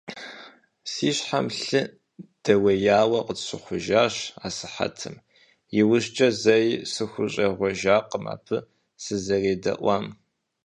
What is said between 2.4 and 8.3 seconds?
дэуеяуэ къысщыхъуащ асыхьэтым, иужькӀэ зэи сыхущӀегъуэжакъым